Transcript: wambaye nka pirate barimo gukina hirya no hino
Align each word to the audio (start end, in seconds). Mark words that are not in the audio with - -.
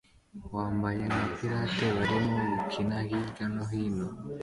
wambaye 0.55 1.01
nka 1.11 1.25
pirate 1.35 1.85
barimo 1.97 2.37
gukina 2.55 2.97
hirya 3.07 3.45
no 3.53 3.63
hino 3.71 4.07